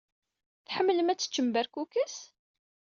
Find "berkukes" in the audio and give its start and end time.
1.53-2.15